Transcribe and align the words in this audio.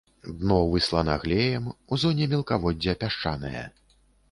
Дно 0.37 0.55
выслана 0.71 1.17
глеем, 1.25 1.63
у 1.93 1.99
зоне 2.05 2.25
мелкаводдзя 2.33 2.99
пясчанае. 3.07 3.65